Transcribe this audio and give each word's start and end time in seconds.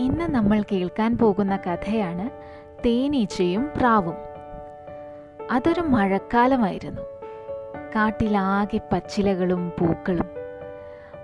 ഇന്ന് 0.00 0.34
നമ്മൾ 0.34 0.62
കേൾക്കാൻ 0.72 1.18
പോകുന്ന 1.18 1.56
കഥയാണ് 1.56 2.30
തേനീച്ചയും 2.86 3.70
പ്രാവും. 3.76 4.14
അതൊരു 5.50 5.80
മഴക്കാലമായിരുന്നു. 5.80 7.02
കാട്ടിലാകെ 7.96 8.80
പച്ചിലകളും 8.92 9.72
പൂക്കളും. 9.80 10.26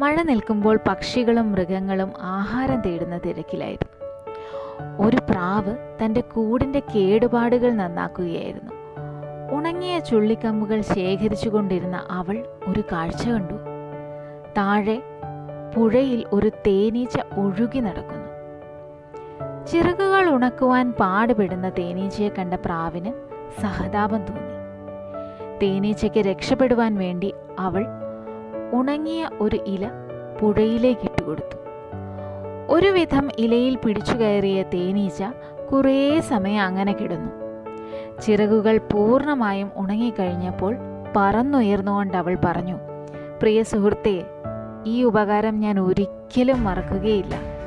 മഴ 0.00 0.22
നിൽക്കുമ്പോൾ 0.22 0.78
പക്ഷികളും 0.88 1.52
മൃഗങ്ങളും 1.52 2.12
ആഹാരം 2.20 2.80
തേടുന്ന 2.80 3.18
തിരക്കിലായിരുന്നു. 3.18 4.06
ഒരു 5.06 5.16
പ്രാവ് 5.16 5.76
തന്റെ 6.04 6.20
കൂടിന്റെ 6.20 6.80
കേടുപാടുകൾ 6.80 7.70
നന്നാക്കുകയായിരുന്നു. 7.70 8.72
ഉണങ്ങിയ 9.52 9.98
ചുള്ളിക്കമ്പുകൾ 9.98 10.80
ശേഖരിച്ചു 10.80 11.48
കൊണ്ടിരുന്ന 11.48 12.06
അവൾ 12.10 12.44
ഒരു 12.68 12.82
കാഴ്ച 12.92 13.28
കണ്ടു. 13.28 13.54
താഴെ 14.58 15.02
പുഴയിൽ 15.76 16.26
ഒരു 16.32 16.48
തേനീച്ച 16.48 17.18
ഒഴുകി 17.36 17.78
നടക്കുന്നു. 17.78 18.19
ചിറകുകൾ 19.70 20.28
ഉണക്കുവാൻ 20.28 20.92
പാടുപെടുന്ന 20.92 21.68
തേനീച്ചയെ 21.68 22.28
കണ്ട 22.28 22.54
പ്രാവിന് 22.54 23.12
സഹതാപം 23.60 24.24
തോന്നി. 24.24 24.54
തേനീച്ചയ്ക്ക് 25.58 26.18
രക്ഷപ്പെടുവാൻ 26.18 26.94
വേണ്ടി 26.94 27.34
അവൾ 27.58 27.86
ഉണങ്ങിയ 28.72 29.28
ഒരു 29.40 29.58
ഇല 29.66 29.90
പുഴയിലേക്ക് 30.40 31.00
ഇട്ടുകൊടുത്തു. 31.00 31.56
ഒരുവിധം 32.68 33.28
ഇലയിൽ 33.38 33.76
പിടിച്ചു 33.76 34.16
കയറിയ 34.16 34.62
തേനീച്ച 34.62 35.22
കുറേ 35.72 36.20
സമയം 36.20 36.62
അങ്ങനെ 36.62 36.92
കിടന്നു. 36.92 37.30
ചിറകുകൾ 38.20 38.78
പൂർണമായും 38.78 39.70
ഉണങ്ങിക്കഴിഞ്ഞപ്പോൾ 39.76 40.76
പറന്നുയർന്നുകൊണ്ട് 41.16 42.16
അവൾ 42.16 42.38
പറഞ്ഞു 42.44 42.76
പ്രിയ 43.42 43.62
സുഹൃത്തെ 43.62 44.26
ഈ 44.86 45.02
ഉപകാരം 45.02 45.60
ഞാൻ 45.60 45.80
ഒരിക്കലും 45.80 46.64
മറക്കുകയില്ല. 46.64 47.59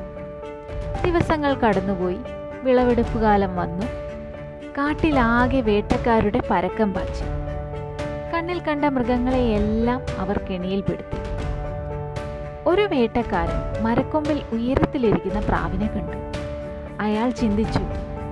ദിവസങ്ങൾ 1.06 1.54
കടന്നുപോയി. 1.54 2.18
വിളവെടുപ്പ് 2.64 3.20
കാലം 3.20 3.56
വന്നു. 3.56 3.86
കാട്ടിലാകെ 4.78 5.62
വേട്ടക്കാരുടെ 5.62 6.42
പരക്കം 6.50 6.94
പാച്ചു. 6.94 7.24
കണ്ണിൽ 8.34 8.60
കണ്ട 8.60 8.86
മൃഗങ്ങളെയെല്ലാം 8.86 10.02
അവർ 10.18 10.38
കെണിയിൽപ്പെടുത്തി 10.38 11.20
ഒരു 12.68 12.82
വേട്ടക്കാരൻ 12.82 13.84
മരക്കൊമ്പിൽ 13.84 14.42
ഉയരത്തിലിരിക്കുന്ന 14.52 15.40
പ്രാവിനെ 15.40 15.88
കണ്ടു. 15.88 16.18
അയാൾ 17.02 17.30
ചിന്തിച്ചു 17.30 17.80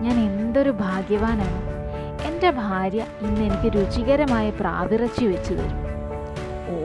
ഞാൻ 0.02 0.20
എന്തൊരു 0.20 0.70
ഭാഗ്യവാനാണ്. 0.70 1.62
എന്റെ 2.28 2.52
ഭാര്യ 2.52 3.06
ഇന്ന് 3.22 3.42
എനിക്ക് 3.42 3.73
രുചികരമായ 3.76 4.50
പ്രാവിറച്ചി 4.50 5.26
വെച്ചു 5.26 5.54
തരും. 5.54 5.82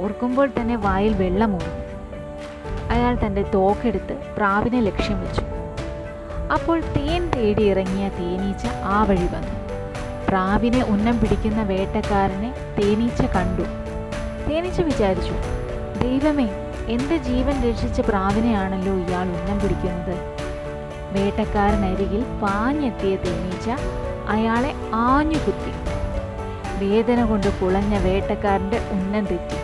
ഓർക്കുമ്പോൾ 0.00 0.48
തന്നെ 0.60 0.76
വായിൽ 0.76 1.14
വെള്ളമൂറി 1.14 1.72
അയാൾ 2.90 3.26
തന്റെ 3.26 3.42
തോക്കെടുത്ത് 3.42 4.20
പ്രാവിനെ 4.36 4.80
ലക്ഷ്യം 4.80 5.20
വെച്ചു. 5.20 5.42
അപ്പോൾ 6.52 6.80
തേൻ 6.80 7.30
തേടി 7.36 7.62
ഇറങ്ങിയ 7.62 8.08
തേനീച്ച 8.08 8.66
ആ 8.66 9.04
വഴി 9.04 9.26
വന്നു. 9.26 9.56
പ്രാവിനെ 10.28 10.84
ഉന്നം 10.84 11.20
പിടിക്കുന്ന 11.20 11.62
വേട്ടക്കാരനെ 11.62 12.54
തേനീച്ച 12.78 13.22
കണ്ടു. 13.22 13.62
തേനീച്ച 14.48 14.80
വിചാരിച്ചു 14.80 15.32
ദൈവമേ 16.02 16.48
എന്റെ 16.88 17.16
ജീവൻ 17.16 17.70
രക്ഷിച്ച 17.70 18.00
പ്രാവിനെയാണല്ലോ 18.00 18.94
ഇയാൾ 18.94 19.26
ഉന്നം 19.26 19.60
പിടിക്കുന്നത്? 19.60 20.16
വേട്ടക്കാരനരികിൽ 21.12 22.22
പാഞ്ഞെത്തിയ 22.42 23.16
തേനീച്ച 23.16 23.70
അയാളെ 24.28 24.74
ആഞ്ഞു 24.94 25.38
കുത്തി 25.38 25.72
വേദന 26.78 27.24
കൊണ്ട് 27.24 27.60
കുളഞ്ഞ 27.60 27.98
വേട്ടക്കാരന്റെ 27.98 28.78
ഉന്നം 28.78 29.26
തെറ്റി. 29.26 29.58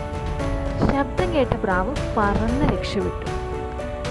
ശബ്ദം 0.93 1.35
കേട്ട 1.35 1.53
പ്രാവ് 1.53 1.95
പറന്ന് 2.17 2.65
രക്ഷപ്പെട്ടു. 2.65 3.27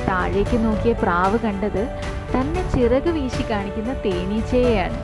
താഴേക്ക് 0.07 0.65
നോക്കിയ 0.65 0.93
പ്രാവ് 0.93 1.39
കണ്ടത് 1.39 2.11
തന്നെ 2.35 2.71
ചിറക് 2.71 3.09
വീശി 3.09 3.43
കാണിക്കുന്ന 3.49 3.93
തേനീച്ചയാണ് 3.93 4.99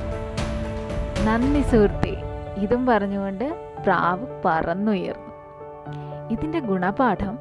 നന്ദി 1.28 1.62
സുഹൃത്തെ. 1.62 2.14
ഇതും 2.58 2.86
പറഞ്ഞുകൊണ്ട് 2.86 3.46
പ്രാവ് 3.84 4.26
പറന്നുയർന്നു. 4.46 5.34
ഇതിന്റെ 6.30 6.60
ഗുണപാഠം 6.60 7.40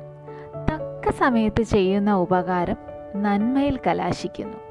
തക്ക 0.70 1.10
സമയത്ത് 1.10 1.62
ചെയ്യുന്ന 1.62 2.14
ഉപകാരം 2.14 2.76
നന്മയിൽ 3.16 3.78
കലാശിക്കുന്നു. 3.86 4.65